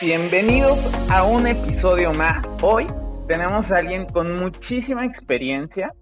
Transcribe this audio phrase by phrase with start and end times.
[0.00, 2.44] Bienvenidos a un episodio más.
[2.62, 2.84] Hoy
[3.28, 5.92] tenemos a alguien con muchísima experiencia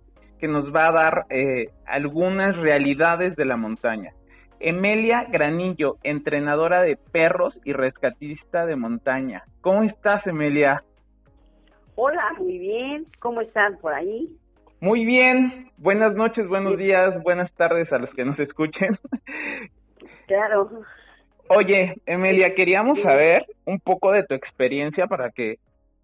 [0.41, 4.13] que nos va a dar eh, algunas realidades de la montaña.
[4.61, 9.45] Emelia Granillo, entrenadora de perros y rescatista de montaña.
[9.61, 10.83] ¿Cómo estás, Emelia?
[11.95, 13.07] Hola, muy bien.
[13.19, 14.35] ¿Cómo están por ahí?
[14.81, 15.71] Muy bien.
[15.77, 18.99] Buenas noches, buenos días, buenas tardes a los que nos escuchen.
[20.27, 20.71] Claro.
[21.49, 25.57] Oye, Emelia, queríamos saber un poco de tu experiencia para que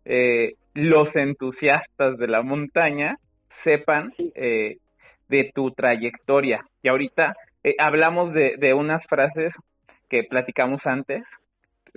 [0.05, 3.17] eh, los entusiastas de la montaña
[3.65, 4.77] sepan eh,
[5.29, 6.65] de tu trayectoria.
[6.83, 9.53] Y ahorita eh, hablamos de, de unas frases
[10.09, 11.23] que platicamos antes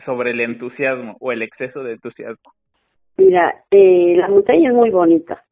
[0.05, 2.51] sobre el entusiasmo o el exceso de entusiasmo.
[3.17, 5.43] Mira, eh, la montaña es muy bonita,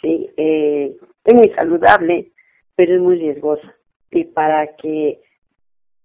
[0.00, 2.32] sí, eh, es muy saludable,
[2.76, 3.74] pero es muy riesgosa.
[4.10, 5.20] Y para que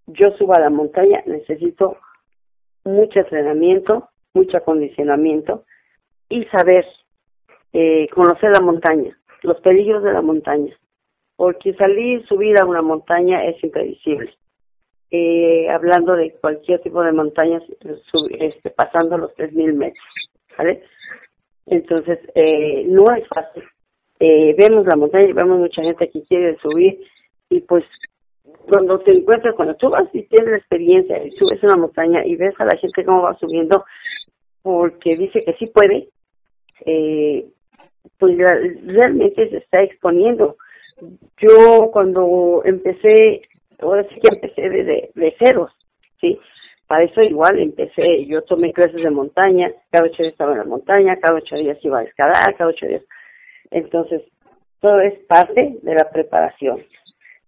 [0.07, 1.97] yo suba a la montaña necesito
[2.83, 5.63] mucho entrenamiento, mucho acondicionamiento
[6.29, 6.85] y saber
[7.71, 10.75] eh, conocer la montaña, los peligros de la montaña,
[11.35, 14.33] porque salir, subir a una montaña es imprevisible.
[15.11, 17.61] Eh, hablando de cualquier tipo de montañas,
[18.11, 20.05] sub, este, pasando los 3.000 metros,
[20.57, 20.83] ¿vale?
[21.67, 23.63] Entonces, eh, no es fácil.
[24.19, 26.99] Eh, vemos la montaña vemos mucha gente que quiere subir
[27.49, 27.83] y pues
[28.43, 32.35] cuando te encuentras, cuando tú vas y tienes la experiencia y subes una montaña y
[32.35, 33.85] ves a la gente cómo va subiendo
[34.61, 36.09] porque dice que sí puede,
[36.85, 37.45] eh,
[38.17, 40.57] pues realmente se está exponiendo.
[41.37, 43.41] Yo cuando empecé,
[43.79, 45.71] ahora sí que empecé de, de, ceros,
[46.21, 46.39] ¿sí?
[46.87, 50.65] Para eso igual empecé, yo tomé clases de montaña, cada ocho días estaba en la
[50.65, 53.03] montaña, cada ocho días iba a escalar, cada ocho días.
[53.71, 54.21] Entonces,
[54.79, 56.83] todo es parte de la preparación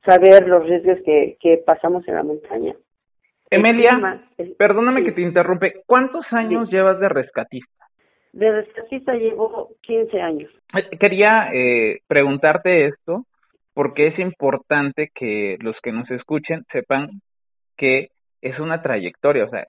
[0.06, 2.74] saber los riesgos que, que pasamos en la montaña.
[3.50, 4.22] Emilia,
[4.58, 7.86] perdóname que te interrumpe, ¿cuántos años llevas de rescatista?
[8.34, 10.52] De rescatista llevo 15 años.
[10.76, 13.24] Eh, quería eh, preguntarte esto
[13.74, 17.22] porque es importante que los que nos escuchen sepan
[17.78, 18.10] que
[18.42, 19.66] es una trayectoria, o sea,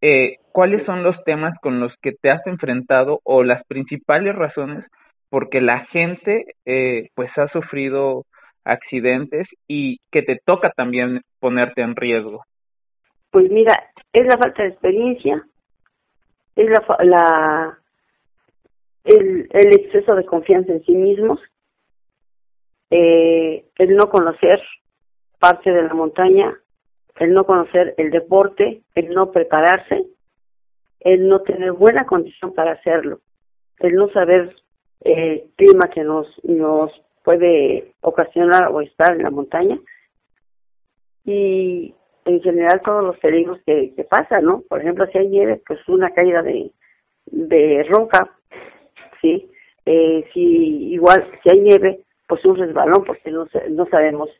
[0.00, 4.84] eh, ¿cuáles son los temas con los que te has enfrentado o las principales razones
[5.30, 8.24] porque la gente eh, pues ha sufrido
[8.68, 12.44] accidentes y que te toca también ponerte en riesgo?
[13.30, 13.72] Pues mira,
[14.12, 15.44] es la falta de experiencia,
[16.56, 17.78] es la, la
[19.04, 21.40] el, el exceso de confianza en sí mismos,
[22.90, 24.60] eh, el no conocer
[25.38, 26.54] parte de la montaña,
[27.16, 30.04] el no conocer el deporte, el no prepararse,
[31.00, 33.20] el no tener buena condición para hacerlo,
[33.78, 34.54] el no saber
[35.00, 36.90] el clima que nos nos
[37.28, 39.78] puede ocasionar o estar en la montaña
[41.26, 41.94] y
[42.24, 44.62] en general todos los peligros que, que pasan, ¿no?
[44.66, 46.70] Por ejemplo, si hay nieve, pues una caída de,
[47.26, 48.30] de roca,
[49.20, 49.46] ¿sí?
[49.84, 54.30] Eh, si igual, si hay nieve, pues un resbalón, porque no, no sabemos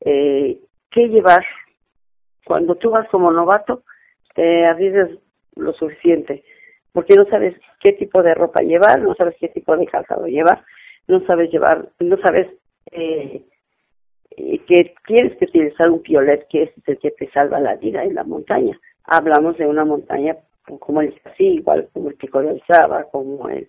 [0.00, 0.58] eh,
[0.90, 1.44] qué llevar.
[2.44, 3.84] Cuando tú vas como novato,
[4.34, 5.10] te arriesgas
[5.54, 6.42] lo suficiente,
[6.90, 10.64] porque no sabes qué tipo de ropa llevar, no sabes qué tipo de calzado llevar,
[11.08, 12.48] no sabes llevar, no sabes
[12.90, 13.44] eh,
[14.36, 18.14] que tienes que utilizar un piolet que es el que te salva la vida en
[18.14, 18.78] la montaña.
[19.04, 20.36] Hablamos de una montaña
[20.78, 23.68] como el así, igual como el Pico de Alzaba, como el,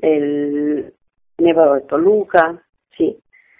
[0.00, 0.94] el
[1.38, 2.62] Nevado de Toluca,
[2.96, 3.18] sí.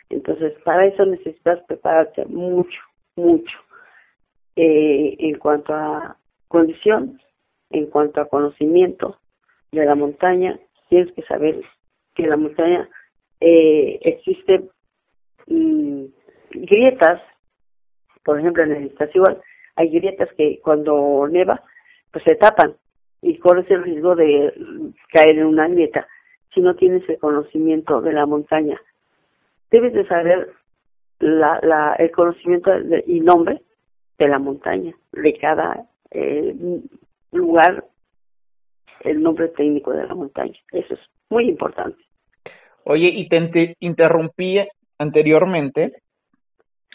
[0.08, 2.80] Entonces, para eso necesitas prepararte mucho,
[3.16, 3.58] mucho.
[4.56, 6.16] Eh, en cuanto a
[6.46, 7.20] condición,
[7.70, 9.18] en cuanto a conocimiento
[9.72, 11.60] de la montaña, tienes que saber
[12.14, 12.88] que la montaña
[13.40, 14.70] eh, existen
[15.46, 16.04] mm,
[16.50, 17.20] grietas,
[18.24, 19.40] por ejemplo en el igual,
[19.76, 21.62] hay grietas que cuando neva
[22.12, 22.76] pues se tapan
[23.22, 24.52] y corres el riesgo de
[25.12, 26.06] caer en una grieta
[26.54, 28.80] si no tienes el conocimiento de la montaña.
[29.70, 30.52] Debes de saber
[31.18, 32.70] la, la, el conocimiento
[33.06, 33.60] y nombre
[34.18, 36.54] de la montaña, de cada eh,
[37.32, 37.84] lugar,
[39.00, 40.56] el nombre técnico de la montaña.
[40.70, 41.00] Eso es
[41.34, 41.98] muy importante.
[42.84, 44.58] Oye, y te interrumpí
[44.98, 45.92] anteriormente,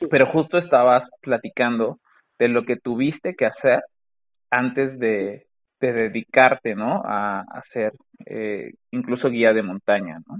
[0.10, 1.98] pero justo estabas platicando
[2.40, 3.82] de lo que tuviste que hacer
[4.50, 5.46] antes de,
[5.82, 7.02] de dedicarte, ¿no?
[7.04, 7.44] A,
[7.74, 7.92] ser
[8.26, 10.40] eh, incluso guía de montaña, ¿no?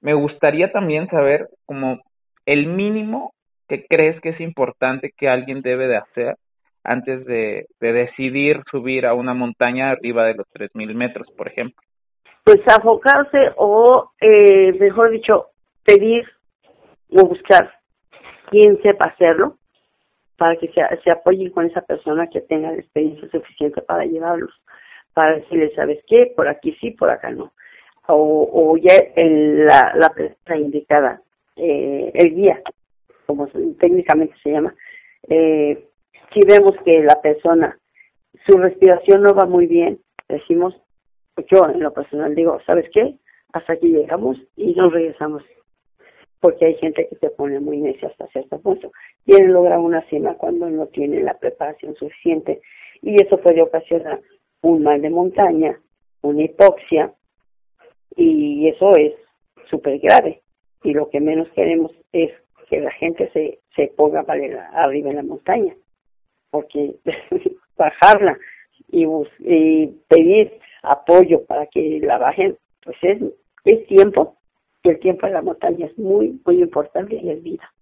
[0.00, 2.00] Me gustaría también saber como
[2.46, 3.32] el mínimo
[3.68, 6.36] que crees que es importante que alguien debe de hacer
[6.84, 11.82] antes de, de decidir subir a una montaña arriba de los 3.000 metros, por ejemplo
[12.44, 15.46] pues afocarse o, eh, mejor dicho,
[15.84, 16.24] pedir
[17.10, 17.72] o buscar
[18.50, 19.56] quien sepa hacerlo
[20.36, 24.52] para que se, se apoyen con esa persona que tenga la experiencia suficiente para llevarlos.
[25.14, 26.32] para decirle, ¿sabes qué?
[26.36, 27.52] Por aquí sí, por acá no.
[28.08, 31.22] O, ya en la, la persona indicada,
[31.56, 32.60] eh, el guía,
[33.26, 33.46] como
[33.78, 34.74] técnicamente se llama,
[35.28, 35.88] eh,
[36.32, 37.78] si vemos que la persona,
[38.46, 40.74] su respiración no va muy bien, decimos,
[41.50, 43.14] yo en lo personal digo, ¿sabes qué?
[43.52, 45.42] Hasta aquí llegamos y nos regresamos.
[46.40, 48.92] Porque hay gente que se pone muy necia hasta cierto punto.
[49.24, 52.60] Quiere lograr una cima cuando no tiene la preparación suficiente
[53.00, 54.20] y eso puede ocasionar
[54.62, 55.78] un mal de montaña,
[56.22, 57.12] una hipoxia
[58.16, 59.14] y eso es
[59.70, 60.42] súper grave.
[60.82, 62.30] Y lo que menos queremos es
[62.68, 65.74] que la gente se, se ponga arriba en la montaña,
[66.50, 66.96] porque
[67.76, 68.38] bajarla
[68.88, 69.06] y
[70.08, 70.52] pedir
[70.84, 73.22] apoyo para que la bajen, pues es,
[73.64, 74.36] es tiempo,
[74.82, 77.72] y el tiempo en la montaña es muy, muy importante y es vida.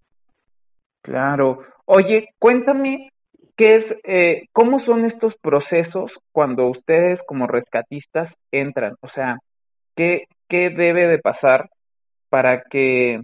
[1.03, 1.65] Claro.
[1.85, 3.11] Oye, cuéntame
[3.57, 9.39] qué es, eh, cómo son estos procesos cuando ustedes como rescatistas entran, o sea,
[9.97, 11.69] qué, qué debe de pasar
[12.31, 13.21] para que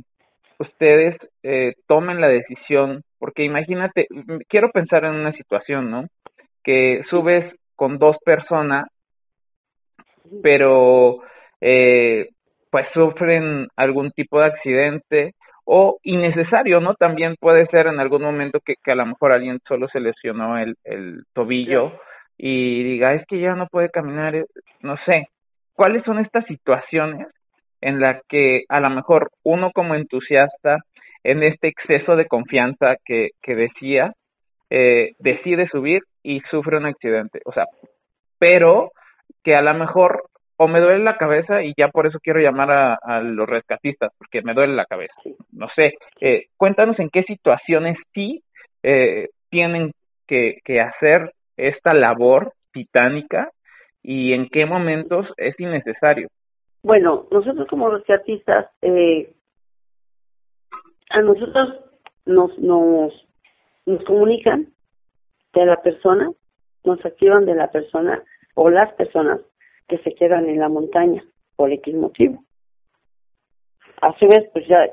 [0.58, 4.06] ustedes eh, tomen la decisión, porque imagínate,
[4.48, 6.04] quiero pensar en una situación, ¿no?
[6.64, 8.88] Que subes con dos personas
[10.42, 11.18] pero
[11.60, 12.28] eh,
[12.70, 15.34] pues sufren algún tipo de accidente
[15.64, 16.94] o innecesario, ¿no?
[16.94, 20.58] También puede ser en algún momento que, que a lo mejor alguien solo se lesionó
[20.58, 21.92] el, el tobillo
[22.38, 24.44] y diga, es que ya no puede caminar, eh,
[24.80, 25.26] no sé.
[25.74, 27.26] ¿Cuáles son estas situaciones
[27.80, 30.78] en las que a lo mejor uno como entusiasta,
[31.24, 34.12] en este exceso de confianza que, que decía,
[34.70, 37.40] eh, decide subir y sufre un accidente?
[37.44, 37.66] O sea,
[38.38, 38.92] pero
[39.42, 40.24] que a lo mejor
[40.56, 44.42] o me duele la cabeza y ya por eso quiero llamar a, los rescatistas, porque
[44.42, 45.14] me duele la cabeza.
[45.52, 48.42] No sé, eh, cuéntanos en qué situaciones sí
[48.82, 49.92] eh, tienen
[50.26, 53.50] que, que hacer esta labor titánica
[54.02, 56.28] y en qué momentos es innecesario.
[56.82, 59.32] Bueno, nosotros como rescatistas, eh,
[61.10, 61.74] a nosotros
[62.26, 63.12] nos, nos,
[63.86, 64.68] nos comunican
[65.54, 66.30] de la persona,
[66.84, 68.22] nos activan de la persona
[68.60, 69.40] o las personas
[69.86, 71.22] que se quedan en la montaña
[71.54, 72.42] por X motivo.
[74.02, 74.84] A su vez, pues ya,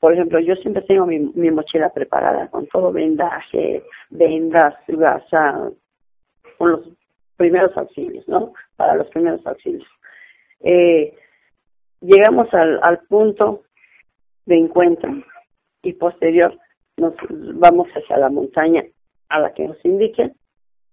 [0.00, 5.70] por ejemplo, yo siempre tengo mi, mochila preparada con todo vendaje, vendas, gasa,
[6.56, 6.88] con los
[7.36, 8.54] primeros auxilios, ¿no?
[8.76, 9.86] Para los primeros auxilios.
[10.60, 11.14] Eh,
[12.00, 13.64] llegamos al punto
[14.46, 15.10] de encuentro
[15.82, 16.58] y posterior
[16.96, 18.82] nos vamos hacia la montaña
[19.28, 20.34] a la que nos indiquen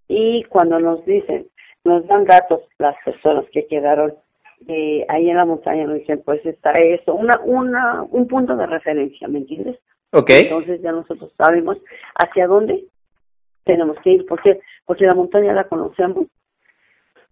[0.09, 1.47] y cuando nos dicen
[1.87, 4.13] nos dan datos las personas que quedaron
[4.67, 8.65] eh, ahí en la montaña, nos dicen, pues está eso, una, una, un punto de
[8.65, 9.79] referencia, ¿me entiendes?
[10.11, 10.41] Okay.
[10.43, 11.77] Entonces ya nosotros sabemos
[12.15, 12.83] hacia dónde
[13.65, 16.27] tenemos que ir, porque porque la montaña la conocemos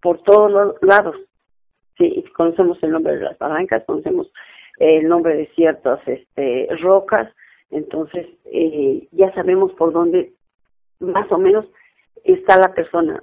[0.02, 1.16] por todos los lados.
[1.96, 4.30] Sí, conocemos el nombre de las barrancas, conocemos
[4.78, 7.32] el nombre de ciertas este, rocas,
[7.70, 10.32] entonces eh, ya sabemos por dónde
[11.00, 11.64] más o menos
[12.24, 13.22] está la persona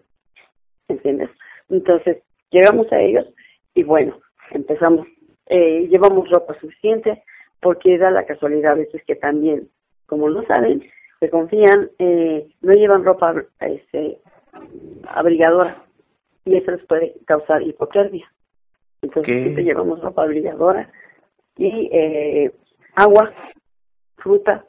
[0.87, 1.29] ¿entiendes?
[1.69, 2.17] Entonces,
[2.51, 3.25] llegamos a ellos
[3.73, 4.19] y bueno,
[4.51, 5.07] empezamos,
[5.47, 7.23] eh, llevamos ropa suficiente
[7.61, 9.69] porque da la casualidad a veces que también,
[10.05, 10.83] como no saben,
[11.19, 14.19] se confían, eh, no llevan ropa este,
[15.07, 15.85] abrigadora
[16.45, 18.29] y eso les puede causar hipotermia.
[19.01, 20.89] Entonces, siempre llevamos ropa abrigadora
[21.57, 22.51] y eh,
[22.95, 23.33] agua,
[24.17, 24.65] fruta,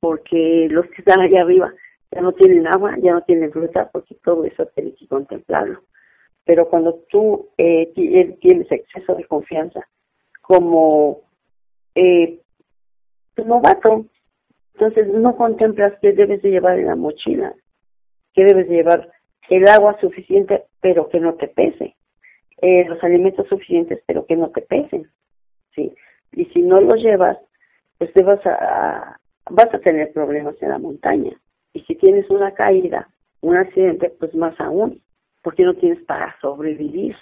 [0.00, 1.72] porque los que están allá arriba
[2.12, 5.82] ya no tienen agua, ya no tienen fruta, porque todo eso tienes que contemplarlo.
[6.44, 9.86] Pero cuando tú eh, eh, tienes exceso de confianza,
[10.40, 11.20] como
[11.94, 12.40] eh,
[13.44, 14.06] novato,
[14.74, 17.54] entonces no contemplas que debes de llevar en la mochila,
[18.34, 19.10] que debes de llevar
[19.48, 21.96] el agua suficiente, pero que no te pese,
[22.60, 25.10] eh, los alimentos suficientes, pero que no te pesen,
[25.74, 25.94] sí.
[26.32, 27.38] Y si no los llevas,
[27.98, 29.18] pues te vas a
[29.50, 31.32] vas a tener problemas en la montaña.
[31.72, 33.08] Y si tienes una caída,
[33.40, 35.00] un accidente, pues más aún,
[35.42, 37.16] porque no tienes para sobrevivir.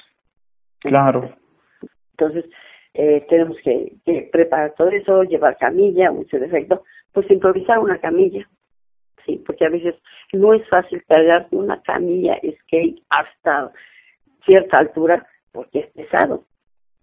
[0.81, 1.35] Claro.
[2.13, 2.45] Entonces,
[2.95, 3.97] eh, tenemos que,
[4.33, 8.49] preparar todo eso, llevar camilla, mucho defecto, pues improvisar una camilla,
[9.25, 9.95] sí, porque a veces
[10.33, 13.73] no es fácil cargar una camilla skate hasta
[14.45, 16.45] cierta altura porque es pesado,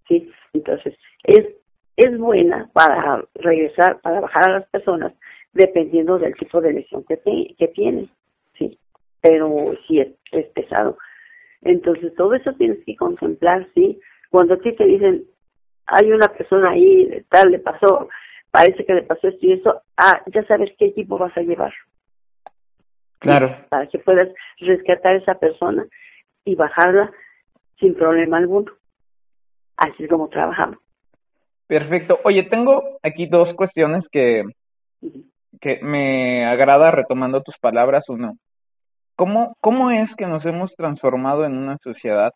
[0.07, 1.45] sí, entonces es
[1.97, 5.13] es buena para regresar, para bajar a las personas,
[5.57, 7.17] dependiendo del tipo de lesión que,
[7.57, 8.09] que tiene,
[8.57, 8.77] sí,
[9.21, 10.97] pero sí es, es pesado.
[11.61, 13.99] Entonces, todo eso tienes que contemplar, sí.
[14.29, 15.23] Cuando a ti te dicen,
[15.87, 18.07] hay una persona ahí, tal, le pasó,
[18.51, 21.73] parece que le pasó esto y eso, ah, ya sabes qué equipo vas a llevar.
[23.19, 23.65] Claro.
[23.69, 25.85] Para que puedas rescatar a esa persona
[26.45, 27.11] y bajarla
[27.79, 28.71] sin problema alguno.
[29.75, 30.77] Así es como trabajamos.
[31.67, 32.19] Perfecto.
[32.23, 34.43] Oye, tengo aquí dos cuestiones que,
[35.61, 38.03] que me agrada retomando tus palabras.
[38.09, 38.37] Uno,
[39.15, 42.31] ¿cómo, ¿cómo es que nos hemos transformado en una sociedad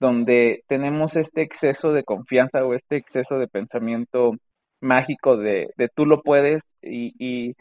[0.00, 4.32] donde tenemos este exceso de confianza o este exceso de pensamiento
[4.80, 7.54] mágico de, de tú lo puedes y, y,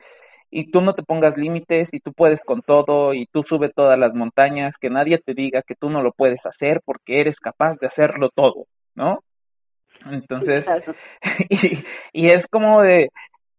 [0.52, 3.98] y tú no te pongas límites y tú puedes con todo y tú sube todas
[3.98, 7.76] las montañas, que nadie te diga que tú no lo puedes hacer porque eres capaz
[7.80, 9.20] de hacerlo todo, ¿no?
[10.12, 10.66] Entonces,
[11.50, 13.10] y, y es como de,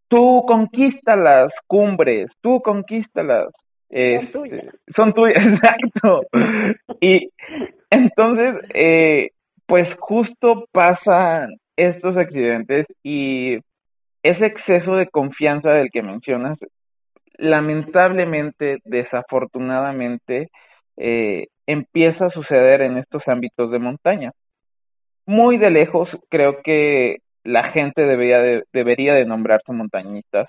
[0.08, 3.48] tú conquista las cumbres, tú conquista las...
[3.90, 4.64] son tuyas.
[4.96, 6.22] Son tuyas, exacto.
[7.00, 7.30] y
[7.90, 9.30] entonces, eh,
[9.66, 13.58] pues justo pasan estos accidentes y
[14.22, 16.58] ese exceso de confianza del que mencionas,
[17.36, 20.48] lamentablemente, desafortunadamente,
[20.96, 24.32] eh, empieza a suceder en estos ámbitos de montaña.
[25.26, 30.48] Muy de lejos, creo que la gente debería de, debería de nombrarse montañistas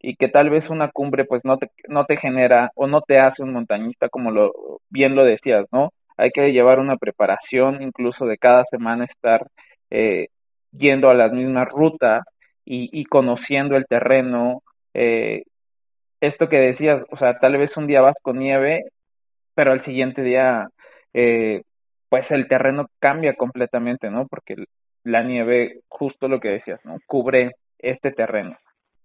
[0.00, 3.18] y que tal vez una cumbre pues no te, no te genera o no te
[3.18, 4.52] hace un montañista como lo
[4.90, 5.90] bien lo decías, ¿no?
[6.16, 9.46] Hay que llevar una preparación incluso de cada semana estar
[9.90, 10.28] eh,
[10.72, 12.22] yendo a la misma ruta
[12.64, 14.62] y, y conociendo el terreno.
[14.94, 15.42] Eh,
[16.20, 18.84] esto que decías, o sea, tal vez un día vas con nieve,
[19.54, 20.68] pero al siguiente día,
[21.14, 21.62] eh,
[22.08, 24.26] pues el terreno cambia completamente, ¿no?
[24.28, 24.56] Porque
[25.06, 26.98] la nieve, justo lo que decías, ¿no?
[27.06, 28.56] Cubre este terreno.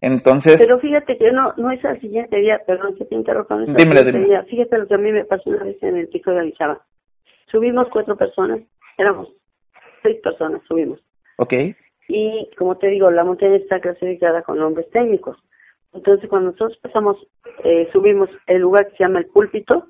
[0.01, 0.57] Entonces.
[0.57, 3.97] Pero fíjate que no, no es al siguiente día, perdón que te interrumpa, no Dímelo,
[3.97, 4.27] siguiente dímelo.
[4.27, 4.43] día.
[4.43, 6.81] Fíjate lo que a mí me pasó una vez en el pico de Arizaba.
[7.51, 8.61] Subimos cuatro personas,
[8.97, 9.29] éramos
[10.01, 10.99] seis personas, subimos.
[11.37, 11.53] Ok,
[12.07, 15.37] Y como te digo, la montaña está clasificada con nombres técnicos.
[15.93, 17.17] Entonces, cuando nosotros pasamos,
[17.63, 19.87] eh, subimos el lugar que se llama el púlpito,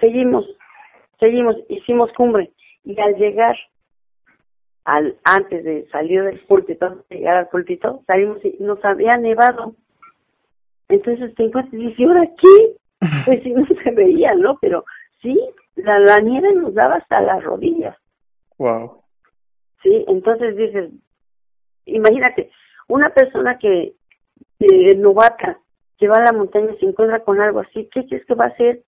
[0.00, 0.46] seguimos,
[1.20, 2.50] seguimos, hicimos cumbre.
[2.84, 3.56] Y al llegar,
[4.84, 9.16] al antes de salir del púlpito, antes de llegar al púlpito, salimos y nos había
[9.16, 9.74] nevado.
[10.88, 12.76] Entonces te encuentras y dices, ¿y ahora qué?
[13.26, 14.58] Pues sí, no se veía, ¿no?
[14.60, 14.84] Pero
[15.20, 15.38] sí,
[15.76, 17.96] la, la nieve nos daba hasta las rodillas.
[18.58, 19.02] wow.
[19.82, 20.04] ¿sí?
[20.08, 20.90] Entonces dices,
[21.84, 22.50] imagínate,
[22.88, 23.92] una persona que,
[24.58, 25.58] que novata,
[25.98, 28.46] que va a la montaña y se encuentra con algo así, ¿qué crees que va
[28.46, 28.82] a hacer?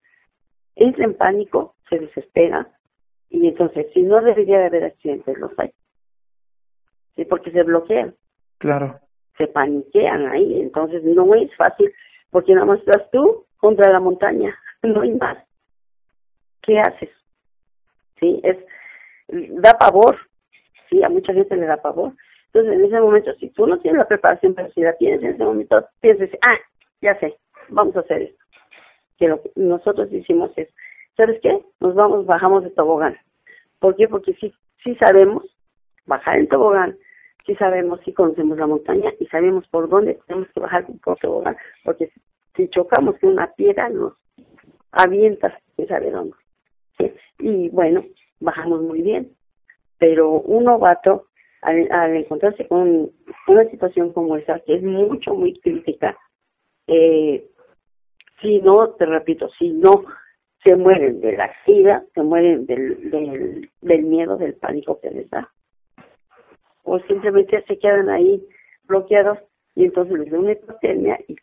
[0.77, 2.69] Entra en pánico, se desespera,
[3.31, 5.71] y entonces, si no debería de haber accidentes, los hay.
[7.17, 8.15] Sí, porque se bloquean,
[8.59, 9.01] Claro.
[9.39, 11.93] se paniquean ahí, entonces no es fácil,
[12.31, 15.39] porque nada más estás tú contra la montaña, no hay más.
[16.63, 17.11] ¿Qué haces?
[18.21, 18.57] Sí, es,
[19.29, 20.17] da pavor,
[20.91, 22.13] sí, a mucha gente le da pavor.
[22.47, 25.35] Entonces, en ese momento, si tú no tienes la preparación, pero si la tienes en
[25.35, 26.57] ese momento, piensas, ah,
[27.03, 27.37] ya sé,
[27.69, 28.45] vamos a hacer esto.
[29.19, 30.69] Que lo que nosotros hicimos es,
[31.17, 31.63] ¿sabes qué?
[31.81, 33.17] Nos vamos, bajamos de tobogán.
[33.79, 34.09] ¿Por qué?
[34.09, 35.45] Porque sí, sí sabemos
[36.07, 36.97] bajar en tobogán,
[37.47, 41.57] sí sabemos, sí conocemos la montaña y sabemos por dónde tenemos que bajar por tobogán,
[41.85, 42.11] porque
[42.57, 44.15] si, chocamos con una piedra nos
[44.91, 46.35] avienta, quién sabe dónde.
[47.39, 48.05] Y bueno,
[48.41, 49.33] bajamos muy bien,
[49.99, 51.27] pero un novato
[51.63, 53.11] al, al encontrarse con
[53.47, 56.17] una situación como esa, que es mucho, muy crítica,
[56.87, 57.47] eh,
[58.41, 60.05] si no, te repito, si no
[60.65, 65.31] se mueren de la sida, se mueren del, del, del miedo, del pánico que les
[65.31, 65.51] da.
[66.87, 68.41] O simplemente se quedan ahí
[68.85, 69.39] bloqueados
[69.75, 71.37] y entonces les da una hipotermia y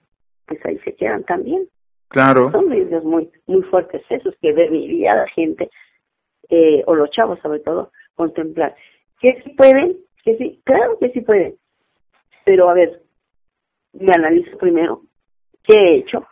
[0.47, 1.67] pues ahí se quedan también.
[2.07, 2.49] Claro.
[2.51, 5.69] Son riesgos muy muy fuertes esos que debería la gente,
[6.49, 8.75] eh, o los chavos sobre todo, contemplar.
[9.19, 11.55] Que sí pueden, que sí, claro que sí pueden.
[12.45, 13.01] Pero a ver,
[13.93, 15.01] me analizo primero
[15.63, 16.25] qué he hecho,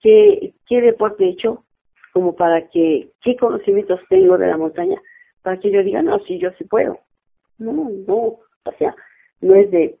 [0.00, 1.64] qué, qué deporte he hecho,
[2.12, 5.00] como para que, qué conocimientos tengo de la montaña,
[5.42, 6.98] para que yo diga, no, sí, yo sí puedo.
[7.58, 8.94] No, no, o sea,
[9.40, 9.96] no es de,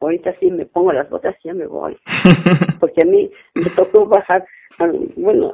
[0.00, 1.96] ahorita sí me pongo las botas y ya me voy.
[2.80, 4.44] Porque a mí me tocó bajar,
[5.16, 5.52] bueno,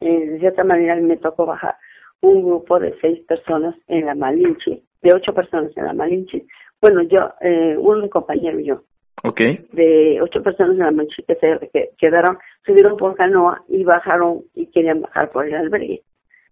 [0.00, 1.76] eh, de cierta manera me tocó bajar
[2.20, 6.44] un grupo de seis personas en la Malinche, de ocho personas en la Malinche.
[6.80, 8.82] Bueno, yo, eh, un compañero y yo,
[9.22, 9.40] ok,
[9.72, 14.42] de ocho personas en la Malinche que se que quedaron, subieron por canoa y bajaron
[14.54, 16.02] y querían bajar por el albergue.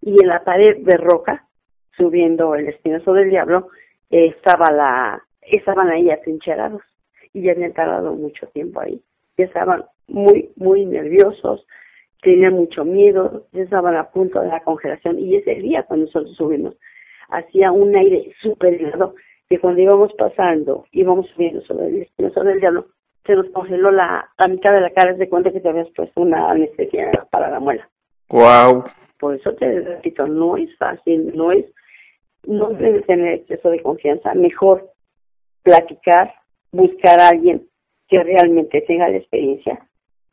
[0.02, 1.46] Y en la pared de roca,
[1.96, 3.68] subiendo el espinazo del diablo,
[4.12, 6.82] estaba la, estaban ahí atrincherados
[7.32, 9.00] y ya habían tardado mucho tiempo ahí.
[9.36, 11.66] Ya estaban muy, muy nerviosos,
[12.20, 16.36] tenían mucho miedo, ya estaban a punto de la congelación y ese día cuando nosotros
[16.36, 16.76] subimos
[17.32, 19.14] hacía un aire súper helado
[19.48, 22.86] que cuando íbamos pasando, íbamos subiendo sobre el espinazo del diablo,
[23.26, 26.20] se nos congeló la, la mitad de la cara, de cuenta que te habías puesto
[26.20, 27.88] una anestesia para la muela.
[28.28, 28.84] wow.
[29.18, 31.64] Por eso te repito, no es fácil, no es,
[32.46, 34.34] no debes tener exceso de confianza.
[34.34, 34.90] Mejor
[35.62, 36.34] platicar,
[36.72, 37.62] buscar a alguien
[38.08, 39.78] que realmente tenga la experiencia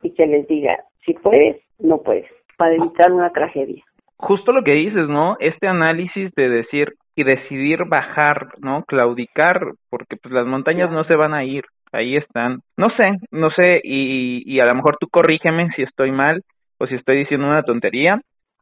[0.02, 2.26] y que les diga si puedes, no puedes,
[2.56, 3.82] para evitar una tragedia.
[4.16, 5.36] Justo lo que dices, ¿no?
[5.40, 8.84] Este análisis de decir y decidir bajar, ¿no?
[8.84, 12.60] Claudicar, porque pues las montañas no se van a ir, ahí están.
[12.76, 16.42] No sé, no sé, y, y a lo mejor tú corrígeme si estoy mal
[16.78, 18.20] o si estoy diciendo una tontería,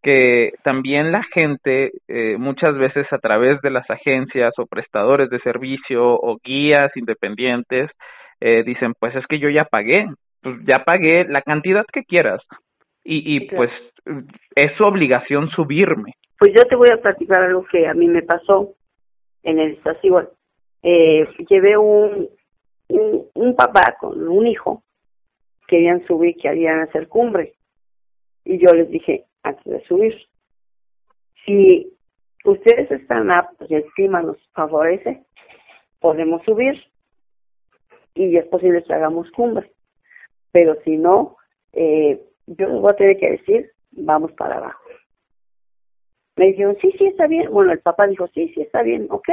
[0.09, 5.39] que también la gente eh, muchas veces a través de las agencias o prestadores de
[5.41, 7.91] servicio o guías independientes
[8.41, 10.07] eh, dicen pues es que yo ya pagué
[10.41, 12.41] pues ya pagué la cantidad que quieras
[13.05, 13.71] y, y pues
[14.55, 16.15] es su obligación subirme.
[16.39, 18.71] Pues yo te voy a platicar algo que a mí me pasó
[19.43, 20.31] en el estación.
[20.83, 22.31] Eh, llevé un,
[22.89, 24.83] un un papá con un hijo
[25.67, 27.53] querían subir querían hacer cumbre.
[28.47, 30.15] Y yo les dije antes de subir.
[31.45, 31.93] Si
[32.45, 35.25] ustedes están aptos y el clima nos favorece,
[36.01, 36.75] podemos subir
[38.15, 39.71] y es posible que hagamos cumbre.
[40.53, 41.37] Pero si no,
[41.73, 44.81] eh, yo les voy a tener que decir, vamos para abajo.
[46.37, 47.51] Me dijeron, sí, sí, está bien.
[47.51, 49.29] Bueno, el papá dijo, sí, sí, está bien, ok.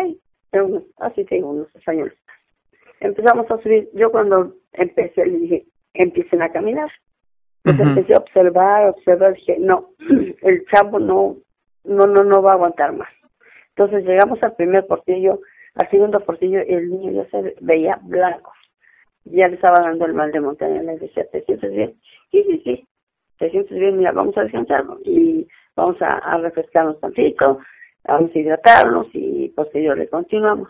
[0.49, 2.17] Pero así te digo, unos españoles.
[2.99, 3.89] Empezamos a subir.
[3.93, 6.89] Yo cuando empecé, le dije, empiecen a caminar.
[7.65, 9.89] Pues empecé a observar, observar, dije, no,
[10.43, 11.37] el chavo no,
[11.83, 13.09] no, no, no va a aguantar más.
[13.69, 15.39] Entonces llegamos al primer portillo,
[15.73, 18.53] al segundo portillo, el niño ya se veía blanco.
[19.23, 21.95] Ya le estaba dando el mal de montaña, le decía, ¿te sientes bien?
[22.29, 22.87] Sí, sí, sí,
[23.39, 27.61] te sientes bien, mira, vamos a descansar y vamos a, a refrescarnos tantito,
[28.03, 30.69] vamos a hidratarnos y posterior le continuamos.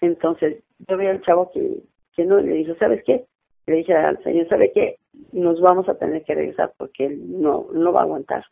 [0.00, 1.82] Entonces, yo vi al chavo que,
[2.14, 3.26] que no, le dijo, ¿sabes qué?
[3.66, 4.96] Le dije al señor, ¿sabe qué?
[5.32, 8.44] nos vamos a tener que regresar porque él no, no va a aguantar.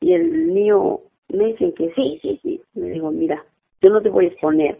[0.00, 2.62] Y el niño me dice que sí, sí, sí.
[2.74, 3.44] Me digo, mira,
[3.80, 4.78] yo no te voy a exponer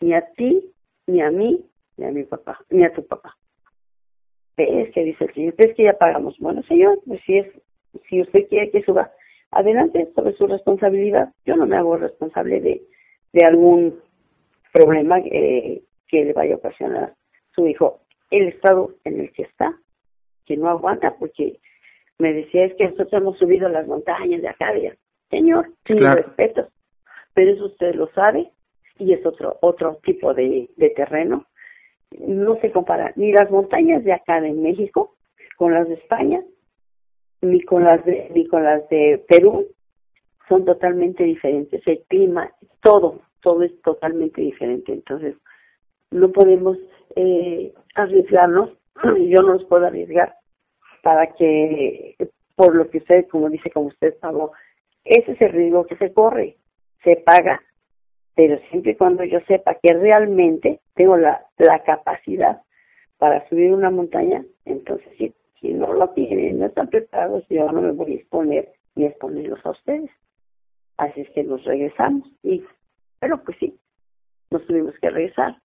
[0.00, 0.70] ni a ti,
[1.06, 1.64] ni a mí,
[1.96, 3.36] ni a mi papá, ni a tu papá.
[4.56, 5.54] ¿Ves que dice el señor?
[5.56, 6.36] ¿Ves que ya pagamos?
[6.38, 7.46] Bueno, señor, pues si es,
[8.08, 9.10] si usted quiere que suba,
[9.50, 11.32] adelante sobre su responsabilidad.
[11.44, 12.82] Yo no me hago responsable de,
[13.32, 13.98] de algún
[14.72, 17.14] problema eh, que le vaya a ocasionar
[17.54, 17.99] su hijo
[18.30, 19.76] el estado en el que está,
[20.46, 21.58] que no aguanta, porque
[22.18, 24.96] me decía, es que nosotros hemos subido las montañas de Acadia.
[25.30, 26.68] Señor, sin respeto,
[27.34, 28.50] pero eso usted lo sabe
[28.98, 31.46] y es otro otro tipo de, de terreno.
[32.18, 35.14] No se compara ni las montañas de acá de México
[35.56, 36.42] con las de España,
[37.42, 39.68] ni con las de, ni con las de Perú,
[40.48, 41.80] son totalmente diferentes.
[41.86, 44.92] El clima, todo, todo es totalmente diferente.
[44.92, 45.36] Entonces,
[46.10, 46.76] no podemos
[47.14, 48.70] eh, arriesgarnos,
[49.04, 50.34] yo no los puedo arriesgar
[51.02, 52.16] para que,
[52.54, 54.52] por lo que usted, como dice, como usted pagó,
[55.04, 56.56] ese es el riesgo que se corre,
[57.02, 57.62] se paga,
[58.34, 62.62] pero siempre y cuando yo sepa que realmente tengo la, la capacidad
[63.18, 67.80] para subir una montaña, entonces si, si no lo tienen, no están preparados, yo no
[67.80, 70.10] me voy a exponer ni exponerlos a ustedes.
[70.96, 72.28] Así es que nos regresamos.
[72.42, 72.62] Y,
[73.18, 73.78] pero pues sí,
[74.50, 75.56] nos tuvimos que regresar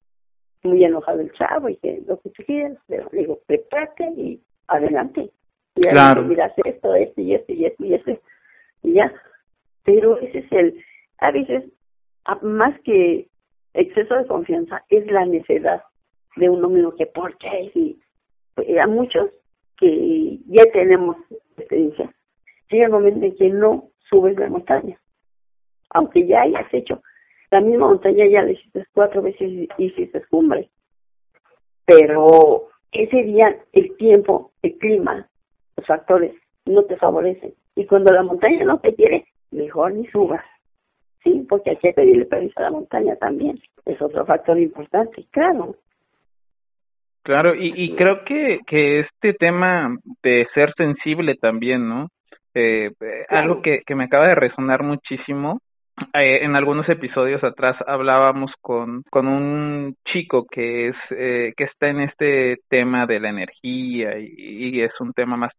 [0.66, 4.42] muy enojado el chavo y que lo que tú quieras, pero le digo, prepárate y
[4.68, 5.30] adelante.
[5.76, 6.24] Y claro.
[6.24, 8.20] miras esto, esto y esto y esto y esto
[8.84, 9.14] y ya.
[9.84, 10.84] Pero ese es el,
[11.20, 11.64] a veces,
[12.42, 13.28] más que
[13.74, 15.84] exceso de confianza, es la necesidad
[16.36, 18.00] de uno mismo que por qué y
[18.56, 19.30] pues, a muchos
[19.78, 21.18] que ya tenemos
[21.58, 22.14] experiencia,
[22.70, 24.98] llega el momento en que no subes la montaña,
[25.90, 27.02] aunque ya hayas hecho
[27.52, 30.70] la misma montaña ya la hiciste cuatro veces y hiciste cumbre.
[31.86, 35.28] Pero ese día, el tiempo, el clima,
[35.78, 36.34] los factores
[36.66, 37.54] no te favorecen.
[37.76, 40.44] Y cuando la montaña no te quiere, mejor ni subas.
[41.24, 43.60] Sí, porque hay que pedirle permiso a la montaña también.
[43.86, 45.76] Es otro factor importante, claro.
[47.24, 52.10] Claro, y, y creo que, que este tema de ser sensible también, ¿no?
[52.54, 55.60] Eh, eh Algo que, que me acaba de resonar muchísimo
[56.14, 61.88] eh, en algunos episodios atrás hablábamos con, con un chico que es eh, que está
[61.88, 65.52] en este tema de la energía y, es un tema más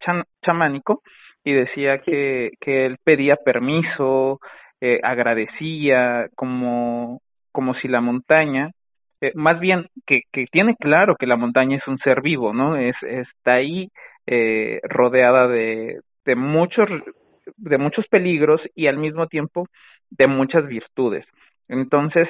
[0.44, 1.03] chamánico
[1.42, 4.40] y decía que, que él pedía permiso,
[4.81, 7.20] eh, agradecía como,
[7.53, 8.70] como si la montaña,
[9.20, 12.77] eh, más bien que, que tiene claro que la montaña es un ser vivo, ¿no?
[12.77, 13.88] Es, está ahí
[14.27, 16.88] eh, rodeada de, de muchos
[17.57, 19.68] de muchos peligros y al mismo tiempo
[20.18, 21.24] de muchas virtudes.
[21.68, 22.29] Entonces,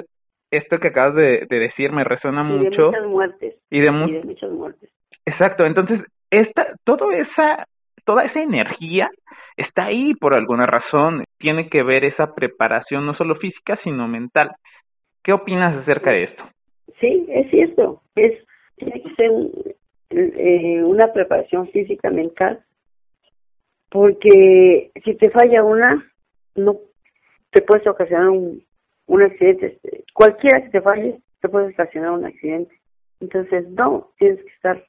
[0.50, 2.90] esto que acabas de, decir me resuena mucho.
[2.90, 3.54] De muchas muertes.
[3.70, 4.90] Y de, muchas muertes.
[5.24, 7.66] Exacto, entonces, esta, todo esa,
[8.04, 9.10] toda esa energía
[9.56, 11.24] está ahí por alguna razón.
[11.38, 14.52] Tiene que ver esa preparación no solo física, sino mental.
[15.22, 16.44] ¿Qué opinas acerca de esto?
[17.00, 18.02] Sí, es cierto.
[18.14, 18.44] Es,
[18.76, 19.30] tiene que ser
[20.10, 22.60] eh, una preparación física, mental,
[23.90, 26.04] porque si te falla una,
[26.54, 26.76] no
[27.56, 28.62] te puedes ocasionar un,
[29.06, 29.78] un accidente.
[30.12, 32.78] Cualquiera que te falle, te puede ocasionar un accidente.
[33.20, 34.84] Entonces, no, tienes que estar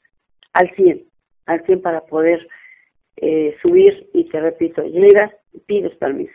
[0.52, 1.02] al 100,
[1.46, 2.46] al 100 para poder
[3.16, 6.34] eh, subir y te repito, llegas y pides permiso.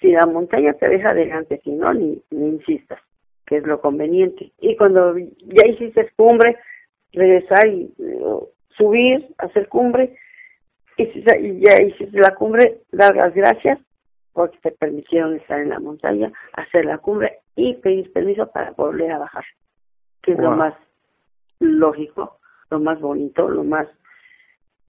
[0.00, 3.00] Si la montaña te deja adelante, si no, ni, ni insistas,
[3.44, 4.52] que es lo conveniente.
[4.60, 6.58] Y cuando ya hiciste cumbre,
[7.12, 7.92] regresar y
[8.76, 10.14] subir, hacer cumbre,
[10.96, 13.80] y ya hiciste la cumbre, dar las gracias
[14.32, 19.12] porque te permitieron estar en la montaña, hacer la cumbre y pedir permiso para volver
[19.12, 19.44] a bajar,
[20.22, 20.74] que es lo más
[21.60, 22.38] lógico,
[22.70, 23.86] lo más bonito, lo más,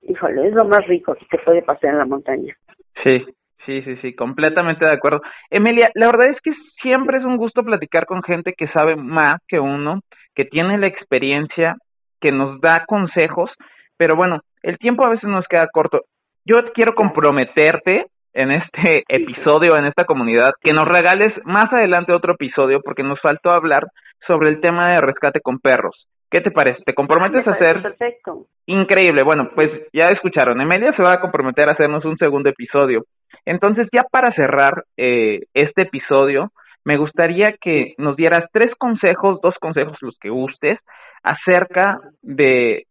[0.02, 2.56] híjole, es lo más rico que te puede pasar en la montaña.
[3.04, 3.26] Sí,
[3.66, 5.22] sí, sí, sí, completamente de acuerdo.
[5.50, 9.42] Emilia, la verdad es que siempre es un gusto platicar con gente que sabe más
[9.48, 10.02] que uno,
[10.36, 11.76] que tiene la experiencia,
[12.22, 13.52] que nos da consejos,
[13.98, 16.02] pero bueno, el tiempo a veces nos queda corto.
[16.46, 22.34] Yo quiero comprometerte en este episodio, en esta comunidad, que nos regales más adelante otro
[22.34, 23.86] episodio porque nos faltó hablar
[24.28, 26.08] sobre el tema de rescate con perros.
[26.32, 26.82] ¿Qué te parece?
[26.84, 27.82] ¿Te comprometes a hacer?
[27.82, 28.48] Perfecto.
[28.65, 29.22] Increíble.
[29.22, 30.60] Bueno, pues ya escucharon.
[30.60, 33.04] Emilia se va a comprometer a hacernos un segundo episodio.
[33.46, 36.50] Entonces, ya para cerrar eh, este episodio,
[36.86, 40.80] me gustaría que nos dieras tres consejos, dos consejos los que gustes,
[41.22, 42.88] acerca de,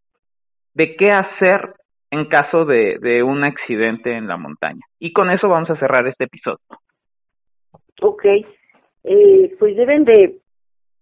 [0.75, 1.75] de qué hacer
[2.13, 4.83] en caso de, de un accidente en la montaña.
[5.01, 6.61] Y con eso vamos a cerrar este episodio.
[8.01, 8.25] Ok.
[9.05, 10.39] Eh, pues deben de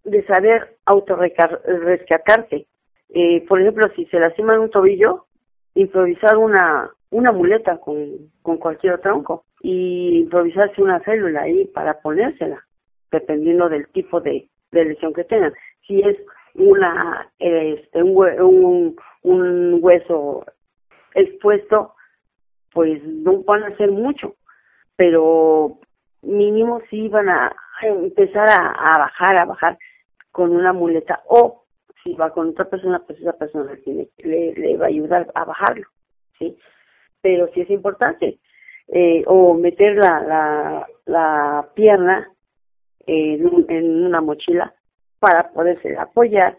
[0.04, 2.66] de saber autorrescatarse.
[3.10, 5.26] Eh, por ejemplo, si se lastima un tobillo,
[5.74, 12.64] improvisar una, una muleta con, con cualquier tronco y improvisarse una célula ahí para ponérsela,
[13.10, 15.52] dependiendo del tipo de, de lesión que tengan.
[15.86, 16.16] Si es
[16.54, 20.46] una este, un, un, un hueso
[21.14, 21.94] expuesto,
[22.72, 24.36] pues no van a hacer mucho,
[24.96, 25.78] pero
[26.22, 29.78] mínimo sí van a empezar a, bajar, a bajar
[30.30, 31.64] con una muleta o
[32.02, 35.44] si va con otra persona, pues esa persona tiene, le, le va a ayudar a
[35.44, 35.86] bajarlo,
[36.38, 36.56] ¿sí?
[37.20, 38.38] Pero sí es importante,
[38.88, 42.30] eh, o meter la, la, la pierna
[43.06, 44.74] en, en una mochila
[45.18, 46.56] para poderse apoyar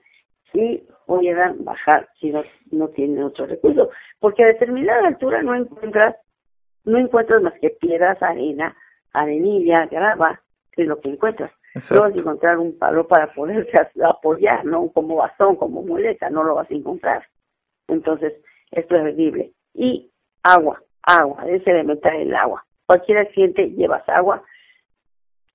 [0.54, 3.90] y puedan bajar si no, no tienen otro recurso.
[4.20, 6.16] Porque a determinada altura no encuentras,
[6.86, 8.76] no encuentras más que piedras, arena,
[9.14, 11.52] arenilla, grava, que es lo que encuentras.
[11.90, 13.72] No vas a encontrar un palo para poderse
[14.04, 14.90] apoyar, ¿no?
[14.90, 17.26] Como bastón, como muleta, no lo vas a encontrar.
[17.88, 18.34] Entonces,
[18.72, 19.52] es preferible.
[19.74, 20.12] Y
[20.44, 22.66] agua, agua, es elemental el agua.
[22.86, 24.44] Cualquier accidente llevas agua.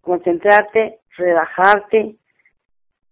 [0.00, 2.16] Concentrarte, relajarte,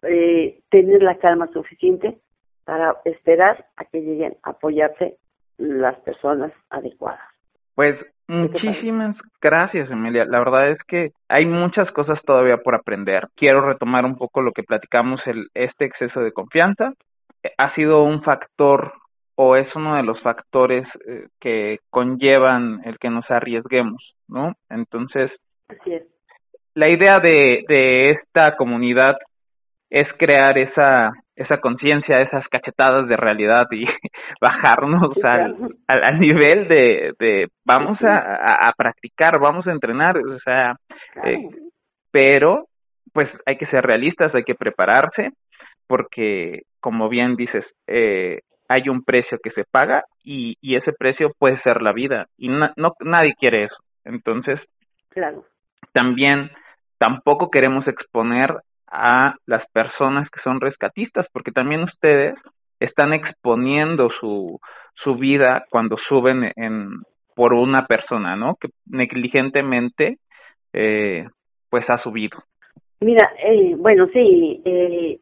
[0.07, 2.17] eh, tener la calma suficiente
[2.65, 5.17] para esperar a que lleguen a apoyarse
[5.57, 7.21] las personas adecuadas.
[7.75, 7.95] Pues
[8.27, 10.25] muchísimas gracias, Emilia.
[10.25, 13.27] La verdad es que hay muchas cosas todavía por aprender.
[13.35, 16.93] Quiero retomar un poco lo que platicamos, el, este exceso de confianza.
[17.43, 18.93] Eh, ha sido un factor
[19.35, 24.53] o es uno de los factores eh, que conllevan el que nos arriesguemos, ¿no?
[24.69, 25.29] Entonces,
[26.73, 29.17] la idea de, de esta comunidad
[29.95, 33.85] es crear esa esa conciencia, esas cachetadas de realidad y
[34.41, 35.55] bajarnos al,
[35.87, 40.75] al, nivel de, de vamos a, a, practicar, vamos a entrenar, o sea,
[41.23, 41.49] eh,
[42.11, 42.67] pero
[43.11, 45.31] pues hay que ser realistas, hay que prepararse,
[45.87, 51.31] porque como bien dices, eh, hay un precio que se paga y, y ese precio
[51.37, 52.69] puede ser la vida y no,
[53.01, 53.77] nadie quiere eso.
[54.05, 54.59] Entonces,
[55.09, 55.43] claro.
[55.93, 56.49] también
[56.97, 58.55] tampoco queremos exponer
[58.87, 62.35] a las personas que son rescatistas, porque también ustedes
[62.79, 64.59] están exponiendo su,
[65.03, 67.01] su vida cuando suben en
[67.35, 68.55] por una persona, ¿no?
[68.55, 70.17] Que negligentemente
[70.71, 71.27] eh,
[71.69, 72.37] pues ha subido.
[73.01, 75.19] Mira, eh, bueno, sí, eh,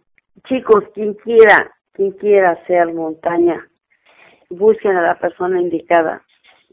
[0.47, 3.67] chicos, quien quiera, quien quiera hacer montaña,
[4.49, 6.21] busquen a la persona indicada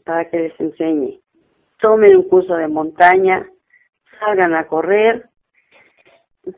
[0.05, 1.19] para que les enseñe.
[1.79, 3.47] Tomen un curso de montaña,
[4.19, 5.30] salgan a correr,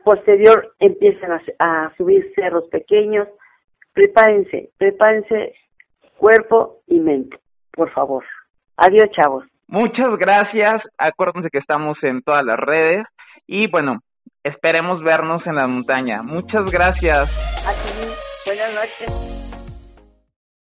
[0.04, 3.28] posterior empiezan a, a subir cerros pequeños.
[3.92, 5.54] Prepárense, prepárense
[6.16, 7.38] cuerpo y mente,
[7.72, 8.24] por favor.
[8.76, 9.44] Adiós, chavos.
[9.68, 10.82] Muchas gracias.
[10.98, 13.06] Acuérdense que estamos en todas las redes
[13.46, 14.00] y bueno,
[14.42, 16.22] esperemos vernos en la montaña.
[16.22, 17.30] Muchas gracias.
[17.66, 18.24] A ti.
[18.46, 19.43] Buenas noches.